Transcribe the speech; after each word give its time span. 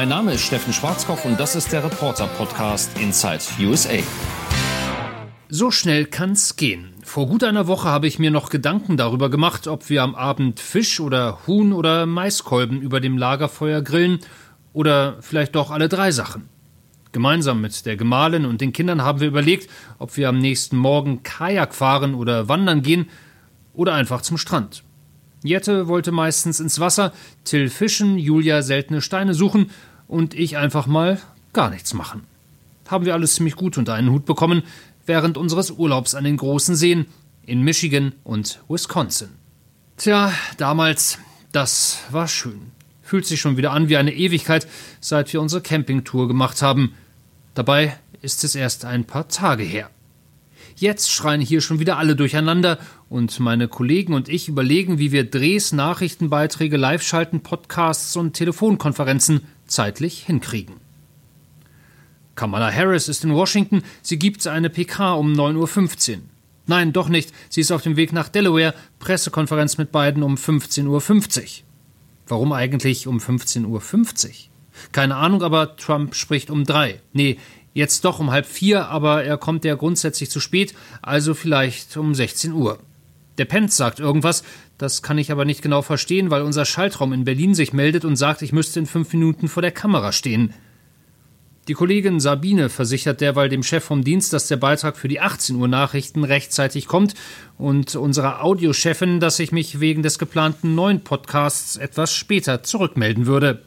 Mein 0.00 0.08
Name 0.08 0.32
ist 0.32 0.46
Steffen 0.46 0.72
Schwarzkopf 0.72 1.26
und 1.26 1.38
das 1.38 1.54
ist 1.54 1.72
der 1.72 1.84
Reporter-Podcast 1.84 2.98
Inside 2.98 3.42
USA. 3.60 3.98
So 5.50 5.70
schnell 5.70 6.06
kann's 6.06 6.56
gehen. 6.56 6.94
Vor 7.04 7.26
gut 7.26 7.44
einer 7.44 7.66
Woche 7.66 7.90
habe 7.90 8.06
ich 8.06 8.18
mir 8.18 8.30
noch 8.30 8.48
Gedanken 8.48 8.96
darüber 8.96 9.28
gemacht, 9.28 9.66
ob 9.66 9.90
wir 9.90 10.02
am 10.02 10.14
Abend 10.14 10.58
Fisch 10.58 11.00
oder 11.00 11.46
Huhn 11.46 11.74
oder 11.74 12.06
Maiskolben 12.06 12.80
über 12.80 13.00
dem 13.00 13.18
Lagerfeuer 13.18 13.82
grillen 13.82 14.20
oder 14.72 15.18
vielleicht 15.20 15.54
doch 15.54 15.70
alle 15.70 15.90
drei 15.90 16.12
Sachen. 16.12 16.48
Gemeinsam 17.12 17.60
mit 17.60 17.84
der 17.84 17.98
Gemahlin 17.98 18.46
und 18.46 18.62
den 18.62 18.72
Kindern 18.72 19.02
haben 19.02 19.20
wir 19.20 19.28
überlegt, 19.28 19.68
ob 19.98 20.16
wir 20.16 20.30
am 20.30 20.38
nächsten 20.38 20.78
Morgen 20.78 21.24
Kajak 21.24 21.74
fahren 21.74 22.14
oder 22.14 22.48
wandern 22.48 22.80
gehen 22.80 23.10
oder 23.74 23.92
einfach 23.92 24.22
zum 24.22 24.38
Strand. 24.38 24.82
Jette 25.42 25.88
wollte 25.88 26.12
meistens 26.12 26.60
ins 26.60 26.80
Wasser, 26.80 27.12
Till 27.44 27.68
fischen, 27.68 28.18
Julia 28.18 28.62
seltene 28.62 29.00
Steine 29.00 29.34
suchen 29.34 29.70
und 30.10 30.34
ich 30.34 30.56
einfach 30.56 30.86
mal 30.86 31.20
gar 31.52 31.70
nichts 31.70 31.94
machen. 31.94 32.24
Haben 32.88 33.06
wir 33.06 33.14
alles 33.14 33.36
ziemlich 33.36 33.54
gut 33.54 33.78
unter 33.78 33.94
einen 33.94 34.10
Hut 34.10 34.26
bekommen, 34.26 34.64
während 35.06 35.38
unseres 35.38 35.70
Urlaubs 35.70 36.14
an 36.14 36.24
den 36.24 36.36
großen 36.36 36.74
Seen 36.74 37.06
in 37.46 37.62
Michigan 37.62 38.12
und 38.24 38.60
Wisconsin. 38.68 39.28
Tja, 39.96 40.32
damals, 40.56 41.18
das 41.52 42.00
war 42.10 42.26
schön. 42.26 42.72
Fühlt 43.02 43.26
sich 43.26 43.40
schon 43.40 43.56
wieder 43.56 43.70
an 43.70 43.88
wie 43.88 43.96
eine 43.96 44.12
Ewigkeit, 44.12 44.66
seit 45.00 45.32
wir 45.32 45.40
unsere 45.40 45.62
Campingtour 45.62 46.26
gemacht 46.26 46.60
haben. 46.60 46.94
Dabei 47.54 47.96
ist 48.20 48.42
es 48.42 48.54
erst 48.54 48.84
ein 48.84 49.04
paar 49.04 49.28
Tage 49.28 49.62
her. 49.62 49.90
Jetzt 50.76 51.12
schreien 51.12 51.40
hier 51.40 51.60
schon 51.60 51.78
wieder 51.78 51.98
alle 51.98 52.16
durcheinander 52.16 52.78
und 53.08 53.38
meine 53.38 53.68
Kollegen 53.68 54.14
und 54.14 54.28
ich 54.28 54.48
überlegen, 54.48 54.98
wie 54.98 55.12
wir 55.12 55.28
Drehs, 55.28 55.72
Nachrichtenbeiträge, 55.72 56.76
Live-Schalten, 56.76 57.40
Podcasts 57.40 58.16
und 58.16 58.32
Telefonkonferenzen 58.32 59.42
zeitlich 59.70 60.24
hinkriegen. 60.24 60.76
Kamala 62.34 62.72
Harris 62.72 63.08
ist 63.08 63.24
in 63.24 63.34
Washington, 63.34 63.82
sie 64.02 64.18
gibt 64.18 64.46
eine 64.46 64.70
PK 64.70 65.14
um 65.14 65.32
9.15 65.32 66.12
Uhr. 66.12 66.22
Nein, 66.66 66.92
doch 66.92 67.08
nicht, 67.08 67.32
sie 67.48 67.60
ist 67.60 67.72
auf 67.72 67.82
dem 67.82 67.96
Weg 67.96 68.12
nach 68.12 68.28
Delaware, 68.28 68.74
Pressekonferenz 68.98 69.76
mit 69.76 69.92
beiden 69.92 70.22
um 70.22 70.36
15.50 70.36 70.86
Uhr. 70.86 71.48
Warum 72.28 72.52
eigentlich 72.52 73.06
um 73.06 73.18
15.50 73.18 73.66
Uhr? 73.66 74.32
Keine 74.92 75.16
Ahnung, 75.16 75.42
aber 75.42 75.76
Trump 75.76 76.14
spricht 76.14 76.48
um 76.48 76.64
drei. 76.64 77.00
Nee, 77.12 77.38
jetzt 77.74 78.04
doch 78.04 78.20
um 78.20 78.30
halb 78.30 78.46
vier, 78.46 78.86
aber 78.88 79.24
er 79.24 79.36
kommt 79.36 79.64
ja 79.64 79.74
grundsätzlich 79.74 80.30
zu 80.30 80.40
spät, 80.40 80.74
also 81.02 81.34
vielleicht 81.34 81.96
um 81.96 82.14
16 82.14 82.52
Uhr. 82.52 82.78
Der 83.38 83.44
Pence 83.46 83.76
sagt 83.76 84.00
irgendwas, 84.00 84.44
das 84.80 85.02
kann 85.02 85.18
ich 85.18 85.30
aber 85.30 85.44
nicht 85.44 85.60
genau 85.60 85.82
verstehen, 85.82 86.30
weil 86.30 86.40
unser 86.40 86.64
Schaltraum 86.64 87.12
in 87.12 87.24
Berlin 87.24 87.54
sich 87.54 87.74
meldet 87.74 88.06
und 88.06 88.16
sagt, 88.16 88.40
ich 88.40 88.52
müsste 88.52 88.80
in 88.80 88.86
fünf 88.86 89.12
Minuten 89.12 89.48
vor 89.48 89.60
der 89.60 89.72
Kamera 89.72 90.10
stehen. 90.10 90.54
Die 91.68 91.74
Kollegin 91.74 92.18
Sabine 92.18 92.70
versichert 92.70 93.20
derweil 93.20 93.50
dem 93.50 93.62
Chef 93.62 93.84
vom 93.84 94.02
Dienst, 94.02 94.32
dass 94.32 94.48
der 94.48 94.56
Beitrag 94.56 94.96
für 94.96 95.08
die 95.08 95.20
18 95.20 95.56
Uhr 95.56 95.68
Nachrichten 95.68 96.24
rechtzeitig 96.24 96.86
kommt 96.86 97.14
und 97.58 97.94
unserer 97.94 98.42
Audiochefin, 98.42 99.20
dass 99.20 99.38
ich 99.38 99.52
mich 99.52 99.80
wegen 99.80 100.02
des 100.02 100.18
geplanten 100.18 100.74
neuen 100.74 101.04
Podcasts 101.04 101.76
etwas 101.76 102.14
später 102.14 102.62
zurückmelden 102.62 103.26
würde. 103.26 103.62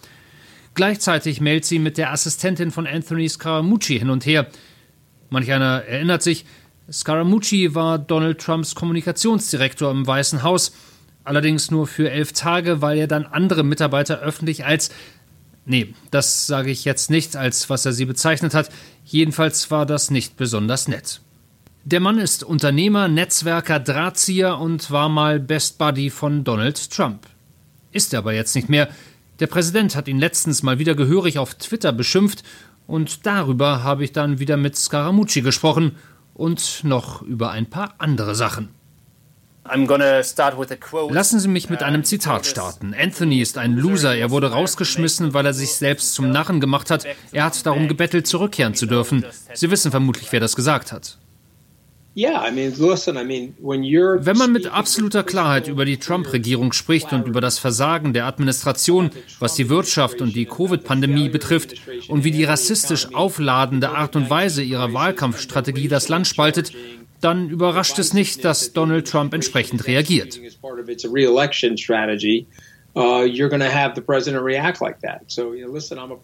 Gleichzeitig 0.73 1.39
meldet 1.39 1.65
sie 1.65 1.77
mit 1.77 1.99
der 1.99 2.11
Assistentin 2.11 2.71
von 2.71 2.87
Anthony 2.87 3.29
Scaramucci 3.29 3.99
hin 3.99 4.09
und 4.09 4.25
her. 4.25 4.47
Manch 5.29 5.51
einer 5.51 5.83
erinnert 5.83 6.23
sich, 6.23 6.45
Scaramucci 6.91 7.75
war 7.75 7.99
Donald 7.99 8.41
Trumps 8.41 8.73
Kommunikationsdirektor 8.73 9.91
im 9.91 10.05
Weißen 10.05 10.41
Haus, 10.41 10.73
allerdings 11.23 11.71
nur 11.71 11.87
für 11.87 12.09
elf 12.09 12.33
Tage, 12.33 12.81
weil 12.81 12.97
er 12.97 13.07
dann 13.07 13.25
andere 13.25 13.63
Mitarbeiter 13.63 14.19
öffentlich 14.19 14.65
als 14.65 14.91
Nee, 15.65 15.93
das 16.11 16.45
sage 16.45 16.71
ich 16.71 16.83
jetzt 16.83 17.09
nicht, 17.09 17.37
als 17.37 17.69
was 17.69 17.85
er 17.85 17.93
sie 17.93 18.05
bezeichnet 18.05 18.53
hat. 18.53 18.69
Jedenfalls 19.05 19.71
war 19.71 19.85
das 19.85 20.11
nicht 20.11 20.35
besonders 20.35 20.87
nett. 20.87 21.21
Der 21.85 21.99
Mann 21.99 22.17
ist 22.17 22.43
Unternehmer, 22.43 23.07
Netzwerker, 23.07 23.79
Drahtzieher 23.79 24.57
und 24.57 24.91
war 24.91 25.09
mal 25.09 25.39
Best 25.39 25.77
Buddy 25.77 26.09
von 26.09 26.43
Donald 26.43 26.91
Trump. 26.91 27.27
Ist 27.91 28.13
er 28.13 28.19
aber 28.19 28.33
jetzt 28.33 28.55
nicht 28.55 28.69
mehr. 28.69 28.89
Der 29.39 29.47
Präsident 29.47 29.95
hat 29.95 30.07
ihn 30.07 30.19
letztens 30.19 30.63
mal 30.63 30.79
wieder 30.79 30.95
gehörig 30.95 31.39
auf 31.39 31.55
Twitter 31.55 31.91
beschimpft 31.91 32.43
und 32.87 33.25
darüber 33.25 33.83
habe 33.83 34.03
ich 34.03 34.11
dann 34.11 34.39
wieder 34.39 34.57
mit 34.57 34.75
Scaramucci 34.75 35.41
gesprochen 35.41 35.93
und 36.33 36.83
noch 36.83 37.21
über 37.21 37.51
ein 37.51 37.69
paar 37.69 37.95
andere 37.97 38.35
Sachen. 38.35 38.69
Lassen 39.65 41.39
Sie 41.39 41.47
mich 41.47 41.69
mit 41.69 41.83
einem 41.83 42.03
Zitat 42.03 42.45
starten. 42.45 42.93
Anthony 42.93 43.41
ist 43.41 43.57
ein 43.57 43.77
Loser. 43.77 44.15
Er 44.15 44.29
wurde 44.29 44.51
rausgeschmissen, 44.51 45.33
weil 45.33 45.45
er 45.45 45.53
sich 45.53 45.75
selbst 45.75 46.13
zum 46.13 46.31
Narren 46.31 46.59
gemacht 46.59 46.89
hat. 46.89 47.05
Er 47.31 47.45
hat 47.45 47.65
darum 47.65 47.87
gebettelt, 47.87 48.27
zurückkehren 48.27 48.73
zu 48.73 48.85
dürfen. 48.85 49.25
Sie 49.53 49.71
wissen 49.71 49.91
vermutlich, 49.91 50.31
wer 50.31 50.41
das 50.41 50.55
gesagt 50.55 50.91
hat. 50.91 51.17
Wenn 52.15 52.67
man 54.37 54.51
mit 54.51 54.67
absoluter 54.67 55.23
Klarheit 55.23 55.67
über 55.67 55.83
die 55.83 55.97
Trump-Regierung 55.97 56.71
spricht 56.71 57.11
und 57.11 57.27
über 57.27 57.41
das 57.41 57.57
Versagen 57.57 58.13
der 58.13 58.27
Administration, 58.27 59.09
was 59.39 59.55
die 59.55 59.67
Wirtschaft 59.67 60.21
und 60.21 60.35
die 60.35 60.45
Covid-Pandemie 60.45 61.29
betrifft 61.29 61.73
und 62.09 62.23
wie 62.23 62.29
die 62.29 62.43
rassistisch 62.43 63.15
aufladende 63.15 63.89
Art 63.89 64.15
und 64.15 64.29
Weise 64.29 64.61
ihrer 64.61 64.93
Wahlkampfstrategie 64.93 65.87
das 65.87 66.07
Land 66.07 66.27
spaltet, 66.27 66.73
dann 67.23 67.49
überrascht 67.49 67.97
es 67.99 68.13
nicht, 68.13 68.43
dass 68.43 68.73
Donald 68.73 69.07
Trump 69.07 69.33
entsprechend 69.33 69.87
reagiert. 69.87 70.39
Uh, 72.95 73.25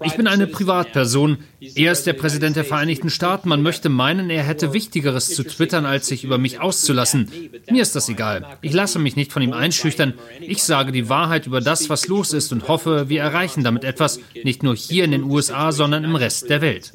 ich 0.04 0.14
bin 0.14 0.28
eine 0.28 0.46
Privatperson. 0.46 1.40
Er 1.60 1.92
ist 1.92 2.06
der 2.06 2.14
Präsident 2.14 2.56
der 2.56 2.64
Vereinigten 2.64 3.10
Staaten. 3.10 3.50
Man 3.50 3.64
möchte 3.64 3.90
meinen, 3.90 4.30
er 4.30 4.44
hätte 4.44 4.72
Wichtigeres 4.72 5.34
zu 5.34 5.44
twittern, 5.44 5.88
als 5.88 6.06
sich 6.06 6.24
über 6.24 6.38
mich 6.38 6.62
auszulassen. 6.62 7.32
Mir 7.72 7.82
ist 7.82 7.96
das 7.96 8.08
egal. 8.08 8.46
Ich 8.62 8.72
lasse 8.74 9.00
mich 9.00 9.16
nicht 9.16 9.32
von 9.32 9.42
ihm 9.42 9.54
einschüchtern. 9.54 10.14
Ich 10.42 10.62
sage 10.62 10.92
die 10.92 11.10
Wahrheit 11.10 11.48
über 11.48 11.60
das, 11.60 11.90
was 11.90 12.08
los 12.08 12.34
ist 12.34 12.52
und 12.54 12.68
hoffe, 12.68 13.10
wir 13.10 13.22
erreichen 13.22 13.64
damit 13.64 13.84
etwas, 13.84 14.20
nicht 14.44 14.62
nur 14.62 14.76
hier 14.76 15.06
in 15.06 15.12
den 15.12 15.24
USA, 15.24 15.72
sondern 15.72 16.04
im 16.04 16.16
Rest 16.16 16.52
der 16.52 16.62
Welt. 16.62 16.94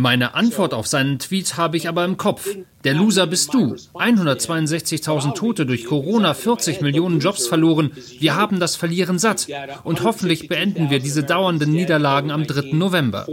Meine 0.00 0.36
Antwort 0.36 0.74
auf 0.74 0.86
seinen 0.86 1.18
Tweet 1.18 1.56
habe 1.56 1.76
ich 1.76 1.88
aber 1.88 2.04
im 2.04 2.16
Kopf. 2.16 2.48
Der 2.84 2.94
Loser 2.94 3.26
bist 3.26 3.52
du. 3.52 3.74
162.000 3.94 5.34
Tote 5.34 5.66
durch 5.66 5.86
Corona, 5.86 6.34
40 6.34 6.82
Millionen 6.82 7.18
Jobs 7.18 7.48
verloren. 7.48 7.90
Wir 8.20 8.36
haben 8.36 8.60
das 8.60 8.76
Verlieren 8.76 9.18
satt. 9.18 9.48
Und 9.82 10.04
hoffentlich 10.04 10.46
beenden 10.46 10.88
wir 10.90 11.00
diese 11.00 11.24
dauernden 11.24 11.72
Niederlagen 11.72 12.30
am 12.30 12.46
3. 12.46 12.74
November. 12.74 13.26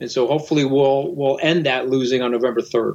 And 0.00 0.10
so 0.10 0.26
hopefully 0.26 0.64
we'll, 0.64 1.14
we'll 1.14 1.38
end 1.40 1.66
that 1.66 1.90
losing 1.90 2.22
on 2.22 2.32
November 2.32 2.62
3rd. 2.62 2.94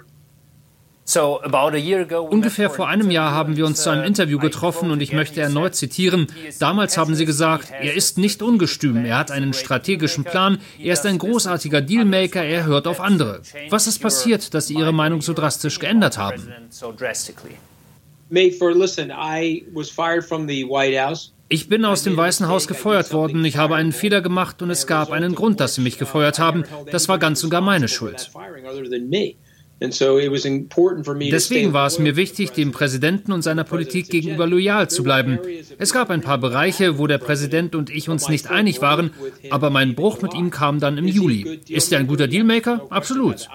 Ungefähr 2.30 2.70
vor 2.70 2.88
einem 2.88 3.09
Jahr 3.09 3.31
haben 3.31 3.58
wir 3.58 3.66
uns 3.66 3.81
zu 3.81 3.90
einem 3.90 4.03
uh, 4.03 4.06
Interview 4.06 4.38
getroffen 4.38 4.92
und 4.92 5.02
ich 5.02 5.12
möchte 5.12 5.42
erneut 5.42 5.74
zitieren. 5.74 6.28
Damals 6.59 6.97
haben 6.97 7.16
Sie 7.16 7.25
gesagt, 7.25 7.72
er 7.72 7.96
ist 7.96 8.20
nicht 8.20 8.44
ungestüm, 8.44 9.06
er 9.06 9.18
hat 9.18 9.31
einen 9.31 9.53
strategischen 9.53 10.24
Plan, 10.24 10.59
er 10.78 10.94
ist 10.94 11.06
ein 11.08 11.18
großartiger 11.18 11.81
Dealmaker, 11.81 12.44
er 12.44 12.66
hört 12.66 12.86
auf 12.86 13.02
andere. 13.02 13.42
Was 13.70 13.88
ist 13.88 14.00
passiert, 14.00 14.53
dass 14.53 14.68
Sie 14.68 14.75
Ihre 14.75 14.94
Meinung 14.94 15.22
so 15.22 15.34
drastisch 15.34 15.80
geändert 15.80 16.20
haben? 16.20 16.47
Ich 21.52 21.68
bin 21.68 21.86
aus 21.86 22.03
dem 22.03 22.16
Weißen 22.16 22.47
Haus 22.47 22.68
gefeuert 22.68 23.12
worden, 23.12 23.44
ich 23.44 23.58
habe 23.58 23.76
einen 23.76 23.91
Fehler 23.94 24.22
gemacht 24.22 24.62
und 24.62 24.70
es 24.70 24.86
gab 24.86 25.12
einen 25.12 25.34
Grund, 25.34 25.59
dass 25.59 25.74
Sie 25.74 25.81
mich 25.81 25.97
gefeuert 25.97 26.38
haben. 26.38 26.66
Das 26.91 27.09
war 27.09 27.18
ganz 27.18 27.44
und 27.44 27.50
gar 27.50 27.62
meine 27.62 27.88
Schuld. 27.88 28.30
Deswegen 29.81 31.73
war 31.73 31.87
es 31.87 31.99
mir 31.99 32.16
wichtig, 32.16 32.52
dem 32.52 32.72
Präsidenten 32.72 33.31
und 33.31 33.41
seiner 33.41 33.64
Politik 33.64 34.09
gegenüber 34.09 34.46
loyal 34.46 34.90
zu 34.90 35.03
bleiben. 35.03 35.40
Es 35.78 35.93
gab 35.93 36.09
ein 36.09 36.22
paar 36.22 36.37
Bereiche, 36.37 36.97
wo 36.97 37.08
der 37.08 37.17
Präsident 37.17 37.76
und 37.76 37.90
ich 37.90 38.09
uns 38.09 38.28
nicht 38.28 38.49
einig 38.49 38.81
waren, 38.81 39.11
aber 39.49 39.70
mein 39.70 39.96
Bruch 39.96 40.22
mit 40.22 40.34
ihm 40.34 40.49
kam 40.49 40.79
dann 40.79 40.97
im 40.97 41.08
Juli. 41.08 41.61
Ist 41.70 41.93
er 41.93 41.99
ein 41.99 42.08
guter 42.08 42.28
Dealmaker? 42.28 42.87
Absolut. 42.90 43.47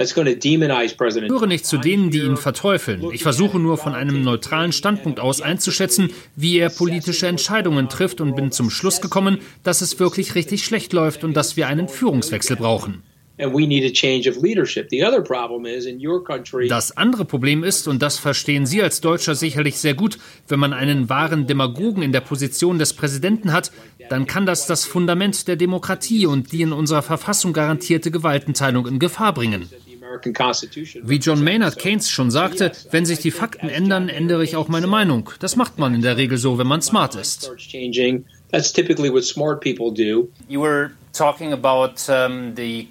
Ich 0.00 0.14
höre 0.16 1.46
nicht 1.46 1.66
zu 1.66 1.76
denen, 1.76 2.10
die 2.10 2.20
ihn 2.20 2.36
verteufeln. 2.36 3.10
Ich 3.12 3.24
versuche 3.24 3.58
nur 3.58 3.76
von 3.76 3.94
einem 3.94 4.22
neutralen 4.22 4.70
Standpunkt 4.70 5.18
aus 5.18 5.40
einzuschätzen, 5.40 6.10
wie 6.36 6.58
er 6.58 6.70
politische 6.70 7.26
Entscheidungen 7.26 7.88
trifft 7.88 8.20
und 8.20 8.36
bin 8.36 8.52
zum 8.52 8.70
Schluss 8.70 9.00
gekommen, 9.00 9.38
dass 9.64 9.80
es 9.80 9.98
wirklich 9.98 10.36
richtig 10.36 10.64
schlecht 10.64 10.92
läuft 10.92 11.24
und 11.24 11.34
dass 11.34 11.56
wir 11.56 11.66
einen 11.66 11.88
Führungswechsel 11.88 12.54
brauchen. 12.56 13.02
Das 16.68 16.96
andere 16.96 17.24
Problem 17.24 17.64
ist, 17.64 17.88
und 17.88 18.02
das 18.02 18.18
verstehen 18.18 18.66
Sie 18.66 18.82
als 18.82 19.00
Deutscher 19.00 19.34
sicherlich 19.34 19.78
sehr 19.78 19.94
gut, 19.94 20.18
wenn 20.48 20.58
man 20.58 20.72
einen 20.72 21.08
wahren 21.08 21.46
Demagogen 21.46 22.02
in 22.02 22.12
der 22.12 22.20
Position 22.20 22.78
des 22.78 22.92
Präsidenten 22.94 23.52
hat, 23.52 23.70
dann 24.10 24.26
kann 24.26 24.44
das 24.46 24.66
das 24.66 24.84
Fundament 24.84 25.46
der 25.46 25.56
Demokratie 25.56 26.26
und 26.26 26.52
die 26.52 26.62
in 26.62 26.72
unserer 26.72 27.02
Verfassung 27.02 27.52
garantierte 27.52 28.10
Gewaltenteilung 28.10 28.86
in 28.86 28.98
Gefahr 28.98 29.32
bringen. 29.32 29.68
Wie 31.02 31.16
John 31.16 31.44
Maynard 31.44 31.78
Keynes 31.78 32.08
schon 32.08 32.30
sagte, 32.30 32.72
wenn 32.90 33.04
sich 33.04 33.18
die 33.20 33.30
Fakten 33.30 33.68
ändern, 33.68 34.08
ändere 34.08 34.42
ich 34.42 34.56
auch 34.56 34.68
meine 34.68 34.86
Meinung. 34.86 35.30
Das 35.38 35.54
macht 35.54 35.78
man 35.78 35.94
in 35.94 36.02
der 36.02 36.16
Regel 36.16 36.38
so, 36.38 36.58
wenn 36.58 36.66
man 36.66 36.82
smart 36.82 37.14
ist. 37.14 37.52
That's 38.50 38.72
typically 38.72 39.12
what 39.12 39.24
smart 39.24 39.60
people 39.60 39.92
do. 39.92 40.30
You 40.48 40.62
were 40.62 40.92
talking 41.12 41.52
about 41.52 42.08
um, 42.08 42.54
the 42.56 42.88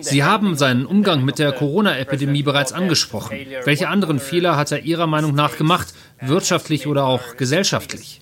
Sie 0.00 0.24
haben 0.24 0.56
seinen 0.56 0.86
Umgang 0.86 1.24
mit 1.24 1.38
der 1.38 1.52
Corona-Epidemie 1.52 2.42
bereits 2.42 2.72
angesprochen. 2.72 3.36
Welche 3.64 3.88
anderen 3.88 4.18
Fehler 4.18 4.56
hat 4.56 4.72
er 4.72 4.80
Ihrer 4.80 5.06
Meinung 5.06 5.34
nach 5.34 5.56
gemacht, 5.56 5.94
wirtschaftlich 6.20 6.86
oder 6.86 7.04
auch 7.06 7.36
gesellschaftlich? 7.36 8.20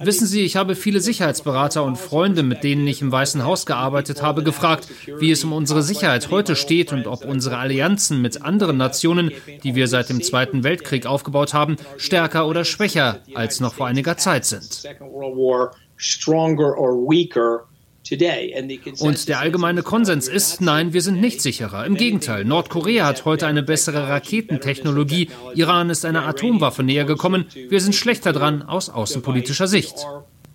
Wissen 0.00 0.26
Sie, 0.26 0.42
ich 0.42 0.56
habe 0.56 0.74
viele 0.74 1.00
Sicherheitsberater 1.00 1.84
und 1.84 1.96
Freunde, 1.96 2.42
mit 2.42 2.64
denen 2.64 2.86
ich 2.88 3.00
im 3.02 3.12
Weißen 3.12 3.44
Haus 3.44 3.66
gearbeitet 3.66 4.20
habe, 4.20 4.42
gefragt, 4.42 4.88
wie 5.18 5.30
es 5.30 5.44
um 5.44 5.52
unsere 5.52 5.82
Sicherheit 5.82 6.30
heute 6.30 6.56
steht 6.56 6.92
und 6.92 7.06
ob 7.06 7.24
unsere 7.24 7.58
Allianzen 7.58 8.20
mit 8.20 8.42
anderen 8.42 8.76
Nationen, 8.76 9.30
die 9.62 9.76
wir 9.76 9.86
seit 9.86 10.08
dem 10.08 10.22
Zweiten 10.22 10.64
Weltkrieg 10.64 11.06
aufgebaut 11.06 11.54
haben, 11.54 11.76
stärker 11.98 12.48
oder 12.48 12.64
schwächer 12.64 13.20
als 13.34 13.60
noch 13.60 13.74
vor 13.74 13.86
einiger 13.86 14.16
Zeit 14.16 14.44
sind. 14.44 14.82
Und 19.00 19.28
der 19.28 19.40
allgemeine 19.40 19.82
Konsens 19.82 20.28
ist, 20.28 20.60
nein, 20.60 20.92
wir 20.92 21.02
sind 21.02 21.20
nicht 21.20 21.40
sicherer. 21.40 21.84
Im 21.86 21.96
Gegenteil, 21.96 22.44
Nordkorea 22.44 23.06
hat 23.06 23.24
heute 23.24 23.46
eine 23.46 23.62
bessere 23.62 24.08
Raketentechnologie, 24.08 25.28
Iran 25.54 25.90
ist 25.90 26.04
einer 26.04 26.26
Atomwaffe 26.26 26.82
näher 26.82 27.04
gekommen, 27.04 27.46
wir 27.68 27.80
sind 27.80 27.94
schlechter 27.94 28.32
dran 28.32 28.62
aus 28.62 28.90
außenpolitischer 28.90 29.66
Sicht 29.66 29.96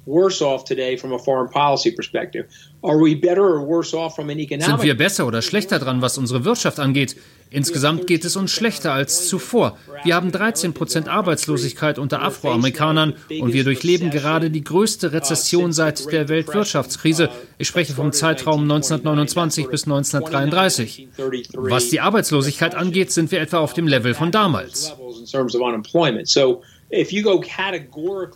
worse 0.05 0.41
off 0.41 0.63
today 0.63 0.97
from 0.97 1.13
a 1.13 1.19
foreign 1.19 1.49
policy 1.49 1.91
perspective? 1.91 2.47
Are 2.83 2.97
we 2.97 3.15
better 3.15 3.43
or 3.43 3.65
worse 3.65 3.95
off 3.95 4.15
from 4.15 4.29
an 4.29 4.39
economic 4.39 4.65
Sind 4.65 4.83
wir 4.83 4.97
besser 4.97 5.25
oder 5.25 5.41
schlechter 5.41 5.79
dran, 5.79 6.01
was 6.01 6.17
unsere 6.17 6.43
Wirtschaft 6.43 6.79
angeht? 6.79 7.15
Insgesamt 7.49 8.07
geht 8.07 8.25
es 8.25 8.35
uns 8.35 8.51
schlechter 8.51 8.93
als 8.93 9.27
zuvor. 9.27 9.77
Wir 10.03 10.15
haben 10.15 10.31
13 10.31 10.73
Prozent 10.73 11.07
Arbeitslosigkeit 11.07 11.99
unter 11.99 12.23
Afroamerikanern 12.23 13.13
und 13.41 13.53
wir 13.53 13.63
durchleben 13.63 14.09
gerade 14.09 14.49
die 14.49 14.63
größte 14.63 15.13
Rezession 15.13 15.71
seit 15.71 16.11
der 16.11 16.29
Weltwirtschaftskrise. 16.29 17.29
Ich 17.59 17.67
spreche 17.67 17.93
vom 17.93 18.11
Zeitraum 18.11 18.63
1929 18.63 19.67
bis 19.67 19.83
1933. 19.83 21.09
Was 21.53 21.89
die 21.89 21.99
Arbeitslosigkeit 21.99 22.73
angeht, 22.73 23.11
sind 23.11 23.31
wir 23.31 23.39
etwa 23.39 23.59
auf 23.59 23.73
dem 23.73 23.87
Level 23.87 24.15
von 24.15 24.31
damals. 24.31 24.95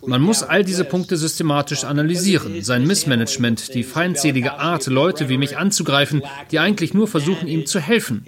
Man 0.06 0.20
muss 0.20 0.42
all 0.42 0.64
diese 0.64 0.84
Punkte 0.84 1.16
systematisch 1.16 1.84
analysieren. 1.84 2.62
Sein 2.62 2.86
Missmanagement, 2.86 3.72
die 3.74 3.84
feindselige 3.84 4.54
Art, 4.54 4.86
Leute 4.86 5.28
wie 5.28 5.38
mich 5.38 5.56
anzugreifen, 5.56 6.22
die 6.50 6.58
eigentlich 6.58 6.92
nur 6.92 7.06
versuchen, 7.06 7.46
ihm 7.46 7.66
zu 7.66 7.78
helfen. 7.78 8.24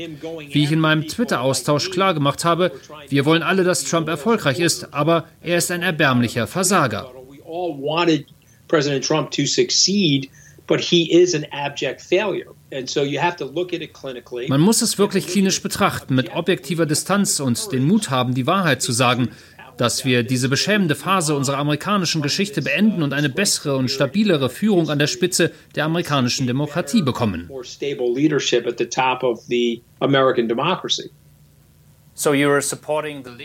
Wie 0.51 0.63
ich 0.63 0.71
in 0.71 0.79
meinem 0.79 1.09
Twitter-Austausch 1.09 1.91
klargemacht 1.91 2.45
habe, 2.45 2.71
wir 3.09 3.25
wollen 3.25 3.43
alle, 3.43 3.65
dass 3.65 3.83
Trump 3.85 4.09
erfolgreich 4.09 4.61
ist, 4.61 4.95
aber 4.95 5.25
er 5.41 5.59
ist 5.59 5.71
ein 5.73 5.83
erbärmlicher 5.83 6.47
Versager. 6.47 7.11
President 8.69 9.05
Trump 9.05 9.33
to 9.33 9.47
succeed, 9.47 10.31
but 10.69 10.81
he 10.81 11.11
is 11.11 11.35
an 11.35 11.45
abject 11.51 12.01
failure. 12.01 12.55
Man 14.49 14.61
muss 14.61 14.81
es 14.81 14.97
wirklich 14.97 15.27
klinisch 15.27 15.61
betrachten, 15.61 16.15
mit 16.15 16.33
objektiver 16.33 16.87
Distanz 16.87 17.41
und 17.41 17.73
den 17.73 17.85
Mut 17.85 18.11
haben, 18.11 18.33
die 18.35 18.47
Wahrheit 18.47 18.81
zu 18.81 18.93
sagen 18.93 19.31
dass 19.81 20.05
wir 20.05 20.23
diese 20.25 20.51
beschämende 20.51 20.95
Phase 20.95 21.35
unserer 21.35 21.57
amerikanischen 21.57 22.21
Geschichte 22.21 22.61
beenden 22.61 23.03
und 23.03 23.15
eine 23.15 23.31
bessere 23.31 23.77
und 23.77 23.91
stabilere 23.91 24.51
Führung 24.51 24.91
an 24.91 24.99
der 24.99 25.07
Spitze 25.07 25.53
der 25.75 25.87
amerikanischen 25.87 26.47
Demokratie 26.47 27.01
bekommen. 27.01 27.49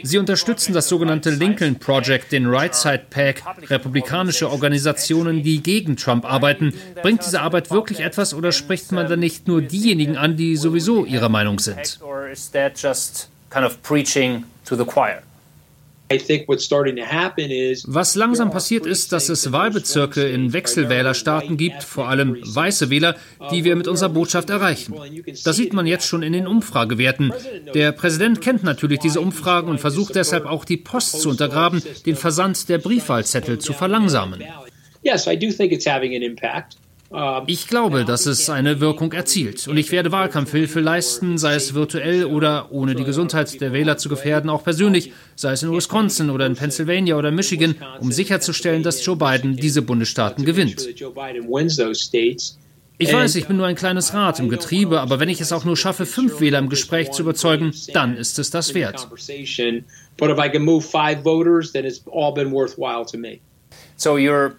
Sie 0.03 0.17
unterstützen 0.17 0.73
das 0.73 0.89
sogenannte 0.89 1.29
Lincoln 1.29 1.79
Project, 1.79 2.33
den 2.33 2.47
Right 2.47 2.75
Side 2.75 3.05
PAC, 3.09 3.41
republikanische 3.69 4.49
Organisationen, 4.51 5.41
die 5.43 5.63
gegen 5.63 5.95
Trump 5.95 6.25
arbeiten. 6.25 6.73
Bringt 7.01 7.25
diese 7.25 7.39
Arbeit 7.39 7.71
wirklich 7.71 8.01
etwas 8.01 8.33
oder 8.33 8.51
spricht 8.51 8.91
man 8.91 9.07
da 9.07 9.15
nicht 9.15 9.47
nur 9.47 9.61
diejenigen 9.61 10.17
an, 10.17 10.35
die 10.35 10.57
sowieso 10.57 11.05
ihrer 11.05 11.29
Meinung 11.29 11.59
sind? 11.59 11.99
Was 16.07 18.15
langsam 18.15 18.51
passiert 18.51 18.85
ist, 18.85 19.11
dass 19.11 19.29
es 19.29 19.51
Wahlbezirke 19.51 20.27
in 20.27 20.53
Wechselwählerstaaten 20.53 21.57
gibt, 21.57 21.83
vor 21.83 22.07
allem 22.07 22.37
weiße 22.41 22.91
Wähler, 22.91 23.15
die 23.51 23.63
wir 23.63 23.75
mit 23.75 23.87
unserer 23.87 24.09
Botschaft 24.09 24.51
erreichen. 24.51 24.93
Das 25.43 25.55
sieht 25.55 25.73
man 25.73 25.87
jetzt 25.87 26.07
schon 26.07 26.21
in 26.21 26.33
den 26.33 26.45
Umfragewerten. 26.45 27.33
Der 27.73 27.91
Präsident 27.91 28.41
kennt 28.41 28.63
natürlich 28.63 28.99
diese 28.99 29.19
Umfragen 29.19 29.67
und 29.67 29.79
versucht 29.79 30.15
deshalb 30.15 30.45
auch 30.45 30.63
die 30.63 30.77
Post 30.77 31.21
zu 31.21 31.29
untergraben, 31.29 31.81
den 32.05 32.15
Versand 32.15 32.69
der 32.69 32.77
Briefwahlzettel 32.77 33.57
zu 33.57 33.73
verlangsamen. 33.73 34.43
Yes, 35.01 35.27
I 35.27 35.37
do 35.37 35.51
think 35.51 35.71
it's 35.71 35.87
having 35.87 36.15
an 36.15 36.21
impact. 36.21 36.77
Ich 37.47 37.67
glaube, 37.67 38.03
dass 38.05 38.25
es 38.25 38.49
eine 38.49 38.79
Wirkung 38.79 39.13
erzielt. 39.13 39.67
Und 39.67 39.77
ich 39.77 39.91
werde 39.91 40.11
Wahlkampfhilfe 40.11 40.79
leisten, 40.79 41.37
sei 41.37 41.55
es 41.55 41.73
virtuell 41.73 42.25
oder 42.25 42.71
ohne 42.71 42.95
die 42.95 43.03
Gesundheit 43.03 43.61
der 43.61 43.73
Wähler 43.73 43.97
zu 43.97 44.09
gefährden, 44.09 44.49
auch 44.49 44.63
persönlich, 44.63 45.13
sei 45.35 45.53
es 45.53 45.63
in 45.63 45.71
Wisconsin 45.71 46.29
oder 46.29 46.45
in 46.45 46.55
Pennsylvania 46.55 47.15
oder 47.15 47.31
Michigan, 47.31 47.75
um 47.99 48.11
sicherzustellen, 48.11 48.83
dass 48.83 49.05
Joe 49.05 49.15
Biden 49.15 49.55
diese 49.55 49.81
Bundesstaaten 49.81 50.45
gewinnt. 50.45 50.87
Ich 52.97 53.11
weiß, 53.11 53.35
ich 53.35 53.47
bin 53.47 53.57
nur 53.57 53.65
ein 53.65 53.75
kleines 53.75 54.13
Rad 54.13 54.39
im 54.39 54.47
Getriebe, 54.47 55.01
aber 55.01 55.19
wenn 55.19 55.27
ich 55.27 55.41
es 55.41 55.51
auch 55.51 55.65
nur 55.65 55.75
schaffe, 55.75 56.05
fünf 56.05 56.39
Wähler 56.39 56.59
im 56.59 56.69
Gespräch 56.69 57.11
zu 57.11 57.23
überzeugen, 57.23 57.73
dann 57.93 58.15
ist 58.15 58.39
es 58.39 58.51
das 58.51 58.73
wert. 58.73 59.07
So 63.97 64.17
you're 64.17 64.51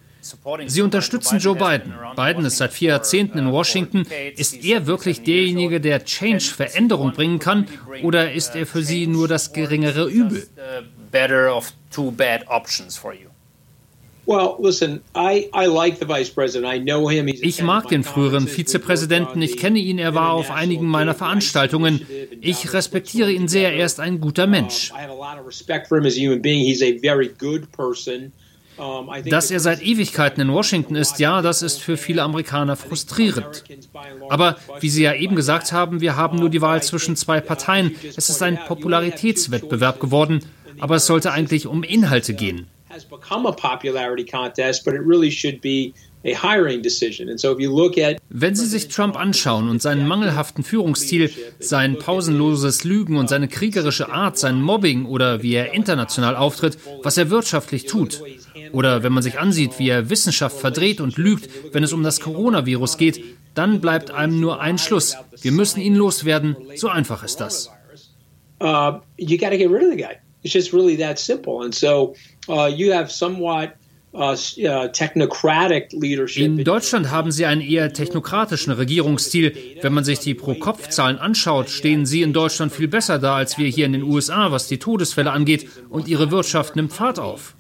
Sie 0.67 0.83
unterstützen 0.83 1.39
Joe 1.39 1.55
Biden. 1.55 1.95
Biden 2.17 2.45
ist 2.45 2.57
seit 2.57 2.73
vier 2.73 2.91
Jahrzehnten 2.91 3.39
in 3.39 3.53
Washington. 3.53 4.07
Ist 4.37 4.65
er 4.65 4.87
wirklich 4.87 5.23
derjenige, 5.23 5.81
der 5.81 6.05
Change, 6.05 6.45
Veränderung 6.45 7.13
bringen 7.13 7.39
kann? 7.39 7.67
Oder 8.03 8.33
ist 8.33 8.55
er 8.55 8.67
für 8.67 8.83
Sie 8.83 9.07
nur 9.07 9.29
das 9.29 9.53
geringere 9.53 10.09
Übel? 10.09 10.47
Ich 17.43 17.63
mag 17.63 17.89
den 17.89 18.03
früheren 18.03 18.49
Vizepräsidenten, 18.49 19.41
ich 19.41 19.57
kenne 19.57 19.79
ihn, 19.79 19.99
er 20.01 20.15
war 20.17 20.33
auf 20.33 20.51
einigen 20.51 20.87
meiner 20.87 21.15
Veranstaltungen. 21.15 22.05
Ich 22.41 22.73
respektiere 22.73 23.31
ihn 23.31 23.47
sehr, 23.47 23.73
er 23.73 23.87
ist 23.87 24.01
ein 24.01 24.21
guter 24.21 24.49
Mensch. 24.49 24.93
Dass 29.25 29.51
er 29.51 29.61
seit 29.61 29.83
Ewigkeiten 29.83 30.41
in 30.41 30.53
Washington 30.53 30.97
ist, 30.97 31.19
ja, 31.19 31.43
das 31.43 31.63
ist 31.63 31.81
für 31.81 31.97
viele 31.97 32.23
Amerikaner 32.23 32.77
frustrierend. 32.77 33.65
Aber 34.29 34.57
wie 34.81 34.91
Sie 34.91 35.03
ja 35.03 35.15
eben 35.15 35.37
gesagt 35.37 35.73
haben, 35.73 36.01
wir 36.01 36.17
haben 36.17 36.39
nur 36.39 36.51
die 36.51 36.61
Wahl 36.61 36.83
zwischen 36.83 37.17
zwei 37.17 37.41
Parteien. 37.41 37.95
Es 38.17 38.29
ist 38.29 38.43
ein 38.43 38.59
Popularitätswettbewerb 38.67 40.01
geworden, 40.01 40.41
aber 40.79 40.97
es 40.97 41.07
sollte 41.07 41.33
eigentlich 41.33 41.67
um 41.67 41.83
Inhalte 41.83 42.35
gehen. 42.35 42.67
Wenn 48.29 48.55
Sie 48.55 48.67
sich 48.67 48.89
Trump 48.89 49.17
anschauen 49.17 49.69
und 49.69 49.83
seinen 49.83 50.09
mangelhaften 50.09 50.65
Führungsstil, 50.65 51.31
sein 51.61 51.99
pausenloses 51.99 52.85
Lügen 52.85 53.17
und 53.17 53.29
seine 53.29 53.49
kriegerische 53.49 54.11
Art, 54.11 54.39
sein 54.39 54.61
Mobbing 54.61 55.07
oder 55.07 55.43
wie 55.43 55.55
er 55.55 55.73
international 55.73 56.37
auftritt, 56.37 56.79
was 57.03 57.17
er 57.17 57.31
wirtschaftlich 57.31 57.87
tut, 57.87 58.23
oder 58.73 59.03
wenn 59.03 59.13
man 59.13 59.23
sich 59.23 59.39
ansieht, 59.39 59.79
wie 59.79 59.89
er 59.89 60.11
Wissenschaft 60.11 60.59
verdreht 60.59 61.01
und 61.01 61.17
lügt, 61.17 61.49
wenn 61.73 61.83
es 61.83 61.93
um 61.93 62.03
das 62.03 62.21
Coronavirus 62.21 62.99
geht, 62.99 63.23
dann 63.55 63.81
bleibt 63.81 64.11
einem 64.11 64.41
nur 64.41 64.61
ein 64.61 64.79
Schluss. 64.79 65.17
Wir 65.41 65.53
müssen 65.53 65.81
ihn 65.81 65.95
loswerden. 65.95 66.57
So 66.77 66.89
einfach 66.89 67.25
ist 67.25 67.41
das. 67.41 67.71
Uh, 68.61 69.01
you 69.19 69.37
got 69.37 69.51
to 69.51 69.59
get 69.59 69.71
rid 69.71 69.83
of 69.83 69.91
the 69.91 69.97
guy. 69.97 70.17
It's 70.43 70.55
just 70.55 70.73
really 70.73 70.97
that 70.97 71.19
simple. 71.19 71.63
And 71.63 71.75
so 71.75 72.15
uh, 72.49 72.69
you 72.69 72.93
have 72.93 73.11
somewhat 73.11 73.73
uh, 74.17 74.37
in 76.37 76.65
Deutschland 76.65 77.11
haben 77.11 77.31
sie 77.33 77.47
einen 77.47 77.61
eher 77.61 77.93
technokratischen 77.93 78.73
Regierungsstil. 78.73 79.55
Wenn 79.83 79.93
man 79.93 80.05
sich 80.05 80.21
die 80.21 80.35
Pro-Kopf-Zahlen 80.35 81.19
anschaut, 81.19 81.69
stehen 81.69 82.07
sie 82.07 82.23
in 82.23 82.33
Deutschland 82.33 82.73
viel 82.73 82.89
besser 82.89 83.19
da 83.19 83.37
als 83.37 83.59
wir 83.59 83.69
hier 83.69 83.87
in 83.87 83.93
den 83.93 84.03
USA, 84.03 84.51
was 84.51 84.69
die 84.69 84.79
Todesfälle 84.79 85.33
angeht, 85.33 85.69
und 85.91 86.09
ihre 86.09 86.31
Wirtschaft 86.31 86.77
nimmt 86.77 86.93
Fahrt 86.93 87.19
auf. 87.19 87.55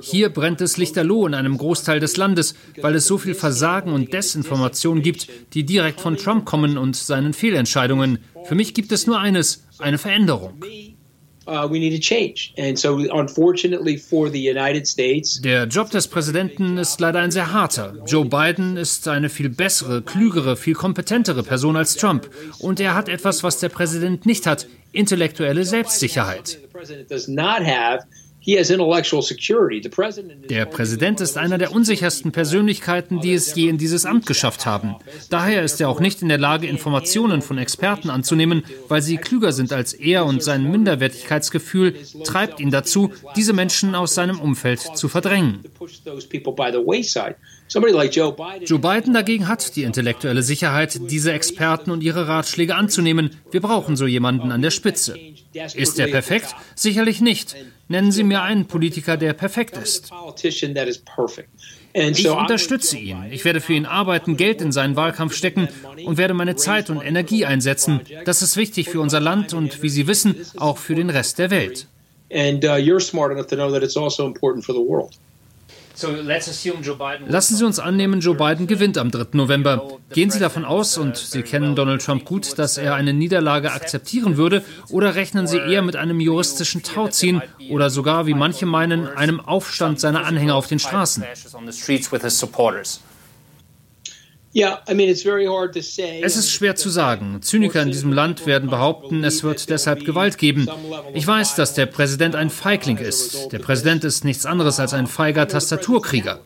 Hier 0.00 0.30
brennt 0.30 0.60
es 0.62 0.76
lichterloh 0.78 1.26
in 1.26 1.34
einem 1.34 1.58
Großteil 1.58 2.00
des 2.00 2.16
Landes, 2.16 2.54
weil 2.80 2.94
es 2.94 3.06
so 3.06 3.18
viel 3.18 3.34
Versagen 3.34 3.92
und 3.92 4.12
Desinformation 4.12 5.02
gibt, 5.02 5.28
die 5.52 5.64
direkt 5.64 6.00
von 6.00 6.16
Trump 6.16 6.46
kommen 6.46 6.78
und 6.78 6.96
seinen 6.96 7.34
Fehlentscheidungen. 7.34 8.20
Für 8.44 8.54
mich 8.54 8.72
gibt 8.72 8.90
es 8.90 9.06
nur 9.06 9.18
eines, 9.18 9.64
eine 9.78 9.98
Veränderung. 9.98 10.54
Uh. 11.44 11.68
Der 15.42 15.64
Job 15.66 15.90
des 15.90 16.06
Präsidenten 16.08 16.78
ist 16.78 17.00
leider 17.00 17.18
ein 17.18 17.32
sehr 17.32 17.52
harter. 17.52 17.96
Joe 18.06 18.24
Biden 18.24 18.76
ist 18.76 19.08
eine 19.08 19.28
viel 19.28 19.48
bessere, 19.48 20.02
klügere, 20.02 20.56
viel 20.56 20.74
kompetentere 20.74 21.42
Person 21.42 21.76
als 21.76 21.96
Trump. 21.96 22.30
Und 22.60 22.78
er 22.78 22.94
hat 22.94 23.08
etwas, 23.08 23.42
was 23.42 23.58
der 23.58 23.70
Präsident 23.70 24.24
nicht 24.24 24.46
hat: 24.46 24.68
intellektuelle 24.92 25.64
Selbstsicherheit. 25.64 26.58
Der 30.50 30.64
Präsident 30.66 31.20
ist 31.20 31.38
einer 31.38 31.58
der 31.58 31.72
unsichersten 31.72 32.32
Persönlichkeiten, 32.32 33.20
die 33.20 33.34
es 33.34 33.54
je 33.54 33.68
in 33.68 33.78
dieses 33.78 34.04
Amt 34.04 34.26
geschafft 34.26 34.66
haben. 34.66 34.96
Daher 35.30 35.62
ist 35.62 35.80
er 35.80 35.88
auch 35.88 36.00
nicht 36.00 36.22
in 36.22 36.28
der 36.28 36.38
Lage, 36.38 36.66
Informationen 36.66 37.40
von 37.40 37.58
Experten 37.58 38.10
anzunehmen, 38.10 38.64
weil 38.88 39.00
sie 39.00 39.16
klüger 39.16 39.52
sind 39.52 39.72
als 39.72 39.92
er 39.92 40.26
und 40.26 40.42
sein 40.42 40.68
Minderwertigkeitsgefühl 40.68 41.94
treibt 42.24 42.58
ihn 42.58 42.70
dazu, 42.70 43.12
diese 43.36 43.52
Menschen 43.52 43.94
aus 43.94 44.14
seinem 44.14 44.40
Umfeld 44.40 44.80
zu 44.80 45.08
verdrängen. 45.08 45.60
Joe 47.68 48.78
Biden 48.78 49.14
dagegen 49.14 49.48
hat 49.48 49.76
die 49.76 49.84
intellektuelle 49.84 50.42
Sicherheit, 50.42 51.00
diese 51.10 51.32
Experten 51.32 51.90
und 51.90 52.02
ihre 52.02 52.28
Ratschläge 52.28 52.74
anzunehmen. 52.74 53.30
Wir 53.50 53.60
brauchen 53.60 53.96
so 53.96 54.06
jemanden 54.06 54.52
an 54.52 54.60
der 54.60 54.70
Spitze. 54.70 55.16
Ist 55.74 55.98
er 55.98 56.08
perfekt? 56.08 56.54
Sicherlich 56.74 57.20
nicht. 57.20 57.56
Nennen 57.88 58.12
Sie 58.12 58.24
mir 58.24 58.42
einen 58.42 58.66
Politiker, 58.66 59.16
der 59.16 59.32
perfekt 59.32 59.76
ist. 59.76 60.10
Ich 61.94 62.30
unterstütze 62.30 62.96
ihn. 62.98 63.24
Ich 63.30 63.44
werde 63.44 63.60
für 63.60 63.74
ihn 63.74 63.86
arbeiten, 63.86 64.36
Geld 64.36 64.62
in 64.62 64.72
seinen 64.72 64.96
Wahlkampf 64.96 65.34
stecken 65.34 65.68
und 66.04 66.16
werde 66.16 66.34
meine 66.34 66.56
Zeit 66.56 66.90
und 66.90 67.00
Energie 67.00 67.44
einsetzen. 67.44 68.00
Das 68.24 68.42
ist 68.42 68.56
wichtig 68.56 68.88
für 68.88 69.00
unser 69.00 69.20
Land 69.20 69.52
und, 69.52 69.82
wie 69.82 69.88
Sie 69.88 70.06
wissen, 70.06 70.36
auch 70.56 70.78
für 70.78 70.94
den 70.94 71.10
Rest 71.10 71.38
der 71.38 71.50
Welt. 71.50 71.86
And 72.32 72.64
uh, 72.64 72.78
you're 72.78 73.00
smart 73.00 73.30
enough 73.30 73.48
to 73.48 73.56
know 73.56 73.70
that 73.70 73.82
it's 73.82 73.96
also 73.96 74.26
important 74.26 74.64
for 74.64 74.74
the 74.74 74.80
world. 74.80 75.18
Lassen 77.26 77.56
Sie 77.56 77.64
uns 77.64 77.78
annehmen, 77.78 78.20
Joe 78.20 78.34
Biden 78.34 78.66
gewinnt 78.66 78.98
am 78.98 79.10
3. 79.10 79.26
November. 79.32 79.98
Gehen 80.10 80.30
Sie 80.30 80.38
davon 80.38 80.64
aus, 80.64 80.96
und 80.98 81.16
Sie 81.16 81.42
kennen 81.42 81.74
Donald 81.74 82.04
Trump 82.04 82.24
gut, 82.24 82.58
dass 82.58 82.78
er 82.78 82.94
eine 82.94 83.12
Niederlage 83.12 83.72
akzeptieren 83.72 84.36
würde, 84.36 84.64
oder 84.90 85.14
rechnen 85.14 85.46
Sie 85.46 85.58
eher 85.58 85.82
mit 85.82 85.96
einem 85.96 86.20
juristischen 86.20 86.82
Tauziehen 86.82 87.42
oder 87.70 87.90
sogar, 87.90 88.26
wie 88.26 88.34
manche 88.34 88.66
meinen, 88.66 89.08
einem 89.08 89.40
Aufstand 89.40 90.00
seiner 90.00 90.24
Anhänger 90.24 90.54
auf 90.54 90.66
den 90.66 90.78
Straßen? 90.78 91.24
Es 94.54 96.36
ist 96.36 96.50
schwer 96.50 96.76
zu 96.76 96.90
sagen. 96.90 97.40
Zyniker 97.40 97.82
in 97.82 97.90
diesem 97.90 98.12
Land 98.12 98.46
werden 98.46 98.68
behaupten, 98.68 99.24
es 99.24 99.42
wird 99.42 99.70
deshalb 99.70 100.04
Gewalt 100.04 100.36
geben. 100.36 100.68
Ich 101.14 101.26
weiß, 101.26 101.54
dass 101.54 101.72
der 101.74 101.86
Präsident 101.86 102.34
ein 102.34 102.50
Feigling 102.50 102.98
ist. 102.98 103.50
Der 103.52 103.58
Präsident 103.60 104.04
ist 104.04 104.24
nichts 104.24 104.44
anderes 104.44 104.78
als 104.78 104.92
ein 104.92 105.06
feiger 105.06 105.48
Tastaturkrieger. 105.48 106.40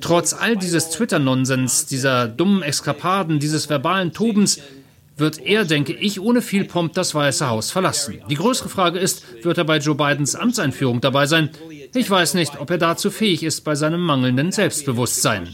Trotz 0.00 0.34
all 0.34 0.56
dieses 0.56 0.90
Twitter-Nonsens, 0.90 1.86
dieser 1.86 2.28
dummen 2.28 2.62
Eskapaden, 2.62 3.38
dieses 3.38 3.70
verbalen 3.70 4.12
Tobens, 4.12 4.60
wird 5.20 5.38
er, 5.38 5.64
denke 5.64 5.92
ich, 5.92 6.20
ohne 6.20 6.42
viel 6.42 6.64
Pomp 6.64 6.94
das 6.94 7.14
Weiße 7.14 7.48
Haus 7.48 7.70
verlassen. 7.70 8.20
Die 8.28 8.34
größere 8.34 8.68
Frage 8.68 8.98
ist, 8.98 9.44
wird 9.44 9.58
er 9.58 9.64
bei 9.64 9.78
Joe 9.78 9.94
Bidens 9.94 10.34
Amtseinführung 10.34 11.00
dabei 11.00 11.26
sein? 11.26 11.50
Ich 11.94 12.10
weiß 12.10 12.34
nicht, 12.34 12.60
ob 12.60 12.70
er 12.70 12.78
dazu 12.78 13.10
fähig 13.10 13.42
ist 13.42 13.62
bei 13.62 13.74
seinem 13.74 14.00
mangelnden 14.00 14.52
Selbstbewusstsein. 14.52 15.48